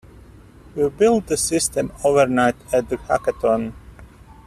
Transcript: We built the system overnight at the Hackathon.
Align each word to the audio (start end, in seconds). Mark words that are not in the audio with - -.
We 0.73 0.89
built 0.89 1.27
the 1.27 1.37
system 1.37 1.93
overnight 2.03 2.55
at 2.73 2.89
the 2.89 2.97
Hackathon. 2.97 3.73